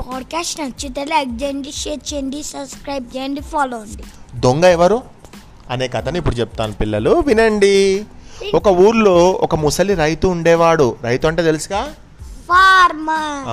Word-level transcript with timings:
Podcast 0.00 0.60
నచ్చితే 0.60 1.04
like 1.04 1.42
చేయండి 1.42 1.72
share 1.72 2.14
చేయండి 2.14 2.42
సబ్స్క్రైబ్ 2.42 3.16
చేయండి 3.16 3.40
ఫాలో 3.40 3.78
అండి. 3.78 4.04
దొంగ 4.40 4.64
ఎవరు? 4.64 5.02
అనే 5.70 5.88
కథని 5.88 6.18
ఇప్పుడు 6.18 6.34
చెప్తాను 6.34 6.72
పిల్లలు 6.72 7.10
వినండి. 7.10 8.04
ఒక 8.54 8.68
ఊర్లో 8.68 9.30
ఒక 9.30 9.54
ముసలి 9.54 9.94
రైతు 9.94 10.26
ఉండేవాడు. 10.26 10.96
రైతు 11.02 11.26
అంటే 11.26 11.42
తెలుసుగా? 11.42 11.82
ఫార్మర్ 12.48 13.48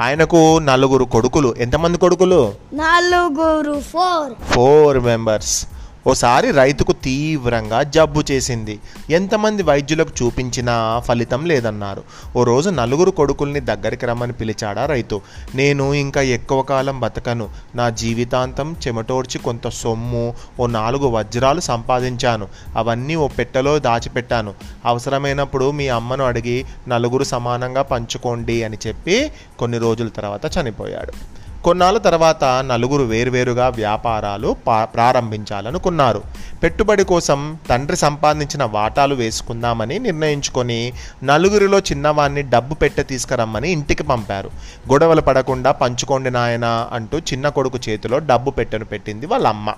ఆయనకు 0.00 0.58
నలుగురు 0.58 1.04
కొడుకులు. 1.04 1.54
ఎంతమంది 1.58 1.98
కొడుకులు? 1.98 2.54
నలుగురు 2.74 3.80
ఫోర్ 3.80 4.52
ఫోర్ 4.52 4.98
మెంబర్స్ 4.98 5.66
ఓసారి 6.06 6.50
రైతుకు 6.50 6.92
తీవ్రంగా 6.92 7.82
జబ్బు 7.82 8.22
చేసింది. 8.30 8.78
ఎంతమంది 9.10 9.62
వైద్యులకు 9.62 10.10
చూపించినా 10.22 11.02
ఫలితం 11.04 11.46
లేదన్నారు. 11.46 12.02
ఓ 12.36 12.44
రోజు 12.44 12.70
నలుగురు 12.70 13.10
కొడుకుల్ని 13.10 13.60
దగ్గరికి 13.60 14.06
రమ్మని 14.06 14.32
పిలిచాడా 14.32 14.86
రైతు. 14.86 15.20
నేను 15.54 15.94
ఇంకా 15.94 16.20
ఎక్కువ 16.20 16.62
కాలం 16.62 17.00
బతకను. 17.00 17.48
నా 17.74 17.90
జీవితాంతం 17.90 18.76
చెమటోడ్చి 18.86 19.38
కొంత 19.38 19.68
సొమ్ము 19.68 20.34
ఓ 20.60 20.66
నాలుగు 20.66 21.08
వజ్రాలు 21.08 21.60
సంపాదించాను. 21.60 22.48
అవన్నీ 22.76 23.14
ఓ 23.14 23.28
పెట్టెలో 23.28 23.78
దాచిపెట్టాను. 23.78 24.54
అవసరమైనప్పుడు 24.84 25.70
మీ 25.70 25.88
అమ్మను 25.88 26.24
అడిగి 26.24 26.64
నలుగురు 26.88 27.24
సమానంగా 27.24 27.82
పంచుకోండి 27.82 28.62
అని 28.62 28.76
చెప్పి 28.86 29.32
కొన్ని 29.58 29.78
రోజుల 29.78 30.08
తర్వాత 30.08 30.58
చనిపోయాడు. 30.58 31.40
కొన్నాళ్ళ 31.64 31.98
తర్వాత 31.98 32.44
నలుగురు 32.44 33.02
వేరువేరుగా 33.02 33.68
వ్యాపారాలు 33.68 34.56
పా- 34.66 34.84
ప్రారంభించాలనుకున్నారు. 34.84 36.22
పెట్టుబడి 36.62 37.04
కోసం 37.04 37.58
తండ్రి 37.70 37.96
సంపాదించిన 37.96 38.64
వాటాలు 38.64 39.14
వేసుకుందామని 39.14 39.98
నిర్ణయించుకొని 39.98 40.92
నలుగురిలో 41.24 41.78
చిన్నవాన్ని 41.78 42.42
డబ్బు 42.42 42.74
పెట్టె 42.74 43.02
తీసుకురమ్మని 43.02 43.70
ఇంటికి 43.70 44.02
పంపారు. 44.02 44.50
గొడవలు 44.92 45.20
పడకుండా 45.20 45.72
పంచుకోండి 45.72 46.30
నాయన 46.30 46.88
అంటూ 46.92 47.18
చిన్న 47.18 47.48
కొడుకు 47.48 47.78
చేతిలో 47.88 48.18
డబ్బు 48.18 48.50
పెట్టెను 48.50 48.84
పెట్టింది 48.84 49.26
వాళ్ళ 49.26 49.46
అమ్మ 49.46 49.72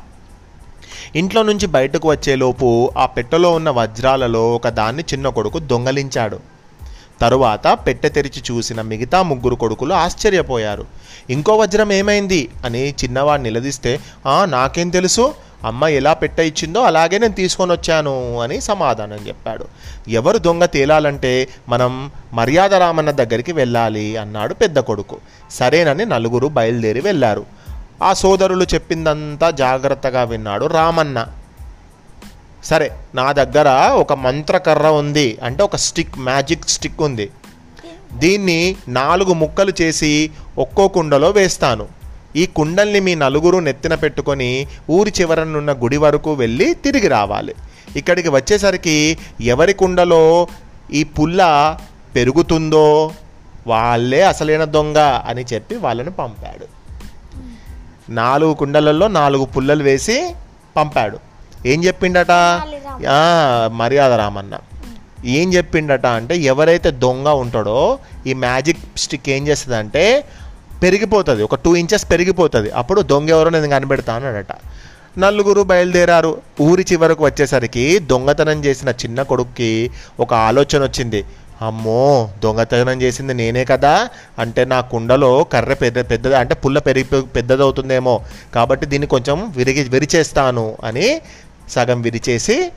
ఇంట్లో 1.16 1.42
నుంచి 1.42 1.66
బయటకు 1.66 2.10
వచ్చేలోపు 2.10 2.90
ఆ 2.98 3.06
పెట్టెలో 3.06 3.52
ఉన్న 3.52 3.70
వజ్రాలలో 3.70 4.54
ఒక 4.54 4.68
దాన్ని 4.68 5.02
చిన్న 5.02 5.28
కొడుకు 5.28 5.58
దొంగలించాడు. 5.58 6.51
తరువాత 7.22 7.78
పెట్టె 7.86 8.08
తెరిచి 8.08 8.42
చూసిన 8.50 8.80
మిగతా 8.80 9.22
ముగ్గురు 9.22 9.54
కొడుకులు 9.54 9.94
ఆశ్చర్యపోయారు. 9.94 10.86
ఇంకో 11.30 11.56
వజ్రం 11.56 11.92
ఏమైంది? 11.92 12.48
అని 12.64 12.90
చిన్నవాడు 12.90 13.42
నిలదీస్తే 13.42 14.00
ఆ 14.26 14.44
నాకేం 14.44 14.88
తెలుసు? 14.88 15.34
అమ్మ 15.64 15.86
ఎలా 15.86 16.12
పెట్ట 16.12 16.40
ఇచ్చిందో 16.40 16.80
అలాగే 16.80 17.18
నేను 17.18 17.32
తీసుకొని 17.32 17.72
వచ్చాను 17.72 18.40
అని 18.40 18.60
సమాధానం 18.60 19.18
చెప్పాడు. 19.28 19.64
ఎవరు 20.08 20.38
దొంగ 20.38 20.64
తేలాలంటే 20.64 21.48
మనం 21.68 22.10
మర్యాద 22.32 22.74
రామన్న 22.74 23.10
దగ్గరికి 23.10 23.52
వెళ్ళాలి 23.52 24.16
అన్నాడు 24.16 24.54
పెద్ద 24.54 24.78
కొడుకు. 24.78 25.16
సరేనని 25.50 26.06
నలుగురు 26.06 26.46
బయలుదేరి 26.46 27.00
వెళ్ళారు. 27.00 27.44
ఆ 28.02 28.12
సోదరులు 28.12 28.64
చెప్పిందంతా 28.74 29.50
జాగ్రత్తగా 29.50 30.22
విన్నాడు 30.22 30.66
రామన్న. 30.66 31.26
సరే 32.64 32.92
నా 33.14 33.32
దగ్గర 33.32 33.68
ఒక 33.92 34.12
మంత్రకర్ర 34.12 34.86
ఉంది. 34.86 35.38
అంటే 35.42 35.62
ఒక 35.62 35.76
స్టిక్ 35.76 36.18
మ్యాజిక్ 36.18 36.68
స్టిక్ 36.68 37.02
ఉంది. 37.02 37.30
దీన్ని 38.12 38.76
నాలుగు 38.88 39.32
ముక్కలు 39.32 39.72
చేసి 39.80 40.30
ఒక్కో 40.58 40.88
కుండలో 40.88 41.30
వేస్తాను. 41.30 41.88
ఈ 42.36 42.46
కుండల్ని 42.46 43.00
మీ 43.00 43.14
నలుగురు 43.14 43.58
నెత్తిన 43.58 43.94
పెట్టుకొని 43.94 44.66
ఊరి 44.90 45.12
చివరనున్న 45.20 45.72
గుడి 45.72 45.96
వరకు 45.96 46.32
వెళ్ళి 46.32 46.74
తిరిగి 46.74 47.08
రావాలి. 47.08 47.54
ఇక్కడికి 47.96 48.28
వచ్చేసరికి 48.28 49.18
ఎవరి 49.40 49.72
కుండలో 49.72 50.46
ఈ 50.92 51.04
పుల్ల 51.04 51.78
పెరుగుతుందో 52.14 53.12
వాళ్ళే 53.66 54.22
అసలైన 54.22 54.64
దొంగ 54.64 54.98
అని 54.98 55.44
చెప్పి 55.52 55.76
వాళ్ళని 55.76 56.10
పంపాడు. 56.10 56.66
నాలుగు 58.12 58.54
కుండలలో 58.54 59.08
నాలుగు 59.08 59.44
పుల్లలు 59.44 59.82
వేసి 59.82 60.34
పంపాడు. 60.76 61.31
ఏం 61.66 61.84
చెప్పిండట? 61.84 62.30
మర్యాద 63.72 64.12
రామన్న. 64.12 64.58
ఏం 65.24 65.54
చెప్పిండట 65.54 66.06
అంటే 66.06 66.36
ఎవరైతే 66.36 66.90
దొంగ 66.90 67.28
ఉంటాడో 67.28 67.98
ఈ 68.26 68.32
మ్యాజిక్ 68.34 68.78
స్టిక్ 68.96 69.28
ఏం 69.28 69.48
చేస్తుందంటే 69.48 70.24
పెరిగిపోతుంది. 70.82 71.42
ఒక 71.42 71.54
టూ 71.54 71.76
ఇంచెస్ 71.76 72.10
పెరిగిపోతుంది. 72.10 72.70
అప్పుడు 72.70 73.00
దొంగ 73.02 73.30
ఎవరో 73.30 73.50
నేను 73.50 73.68
కనిపెడతా 73.68 74.14
అన్నాడట. 74.14 74.52
నలుగురు 75.18 75.62
బయలుదేరారు. 75.62 76.40
ఊరి 76.60 76.86
చివరకు 76.92 77.24
వచ్చేసరికి 77.24 77.98
దొంగతనం 77.98 78.64
చేసిన 78.64 78.88
చిన్న 78.88 79.22
కొడుక్కి 79.22 79.90
ఒక 80.20 80.34
ఆలోచన 80.34 80.82
వచ్చింది. 80.82 81.24
అమ్మో 81.62 82.30
దొంగతనం 82.44 83.02
చేసింది 83.02 83.34
నేనే 83.34 83.64
కదా. 83.64 84.08
అంటే 84.38 84.64
నా 84.64 84.80
కుండలో 84.80 85.44
కర్ర 85.44 85.74
పెద్ద 85.74 85.98
పెద్దది 86.10 86.36
అంటే 86.36 86.54
పుల్ల 86.54 86.78
పెరిగి 86.78 87.22
పెద్దదవుతుందేమో. 87.22 88.20
కాబట్టి 88.54 88.86
దీన్ని 88.86 89.06
కొంచెం 89.06 89.52
విరిగి 89.56 89.88
విరిచేస్తాను 89.88 90.76
అని 90.84 91.20
సగం 91.68 92.00
విరిచేసి 92.00 92.72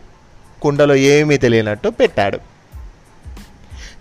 కుండలో 0.62 0.96
ఏమీ 0.96 1.38
తెలియనట్టు 1.38 1.90
పెట్టాడు. 1.90 2.40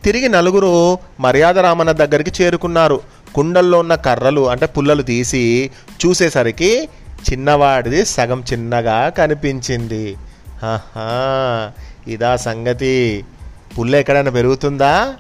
తిరిగి 0.05 0.29
నలుగురు 0.29 0.99
మర్యాద 1.21 1.59
రామన్న 1.59 1.93
దగ్గరికి 1.93 2.43
చేరుకున్నారు. 2.43 3.01
కుండల్లో 3.35 3.79
ఉన్న 3.79 3.95
కర్రలు 3.95 4.51
అంటే 4.51 4.67
పుల్లలు 4.67 5.03
తీసి 5.03 5.71
చూసేసరికి 6.07 6.89
చిన్నవాడిది 7.33 8.07
సగం 8.07 8.45
చిన్నగా 8.53 9.09
కనిపించింది. 9.09 10.17
ఆహా 10.63 11.73
ఇదా 12.09 12.37
సంగతి. 12.37 13.25
పుల్ల 13.79 13.97
ఎక్కడైనా 13.97 14.31
పెరుగుతుందా? 14.31 15.17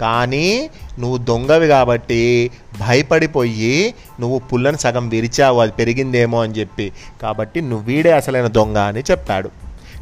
కానీ 0.00 0.70
నువ్వు 0.98 1.18
దొంగవి 1.18 1.68
కాబట్టి 1.68 2.50
భయపడిపోయి 2.80 3.94
నువ్వు 4.20 4.38
పుల్లని 4.38 4.78
సగం 4.78 5.08
విరిచావు 5.08 5.60
అది 5.60 5.72
పెరిగిందేమో 5.72 6.42
అని 6.42 6.52
చెప్పి. 6.52 6.92
కాబట్టి 7.22 7.60
నువ్వు 7.60 7.86
వీడే 7.86 8.12
అసలైన 8.12 8.46
దొంగ 8.46 8.78
అని 8.78 9.02
చెప్పాడు. 9.10 9.50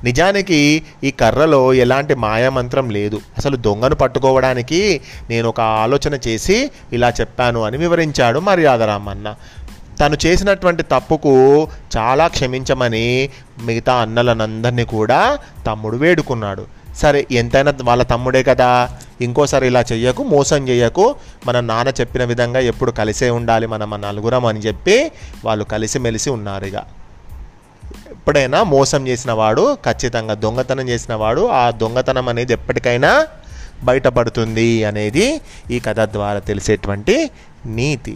నిజానికి 0.05 0.83
ఈ 1.05 1.11
కర్రలో 1.11 1.75
ఎలాంటి 1.75 2.15
మాయామంత్రం 2.15 2.91
లేదు. 2.91 3.21
అసలు 3.39 3.57
దొంగను 3.57 3.95
పట్టుకోవడానికి 3.95 5.01
నేను 5.31 5.49
ఒక 5.49 5.61
ఆలోచన 5.61 6.19
చేసి 6.29 6.71
ఇలా 6.93 7.13
చెప్పాను 7.21 7.63
అని 7.63 7.77
వివరించాడు 7.77 8.39
మర్యాదరామన్న 8.39 9.35
తను 10.01 10.17
చేసినటువంటి 10.27 10.83
తప్పుకు 10.83 11.33
చాలా 11.97 12.29
క్షమించమని 12.29 13.29
మిగతా 13.65 13.95
అన్నలనందరినీ 13.95 14.85
కూడా 14.85 15.39
తమ్ముడు 15.67 15.97
వేడుకున్నాడు. 15.97 16.84
సరే 16.97 17.27
ఎంతైనా 17.31 17.75
వాళ్ళ 17.83 18.03
తమ్ముడే 18.03 18.43
కదా 18.43 18.91
ఇంకోసారి 19.21 19.67
ఇలా 19.67 19.85
చెయ్యకు 19.93 20.23
మోసం 20.25 20.69
చేయకు 20.69 21.17
మన 21.47 21.61
నాన్న 21.61 21.91
చెప్పిన 22.01 22.25
విధంగా 22.25 22.61
ఎప్పుడు 22.61 22.91
కలిసే 22.91 23.31
ఉండాలి 23.31 23.67
మనం 23.67 23.91
మన 23.91 24.01
నలుగురం 24.01 24.47
అని 24.47 24.61
చెప్పి 24.61 25.13
వాళ్ళు 25.45 25.65
కలిసిమెలిసి 25.65 26.31
ఉన్నారు 26.31 26.65
ఇక. 26.65 26.75
ఎప్పుడైనా 28.11 28.63
మోసం 28.63 29.09
చేసిన 29.09 29.33
వాడు 29.33 29.75
ఖచ్చితంగా 29.75 30.35
దొంగతనం 30.35 30.89
చేసిన 30.89 31.15
వాడు 31.15 31.47
ఆ 31.47 31.71
దొంగతనం 31.71 32.29
అనేది 32.29 32.53
ఎప్పటికైనా 32.53 33.27
బయటపడుతుంది 33.85 34.85
అనేది 34.85 35.41
ఈ 35.71 35.79
కథ 35.79 36.01
ద్వారా 36.01 36.39
తెలిసేటువంటి 36.39 37.31
నీతి. 37.67 38.15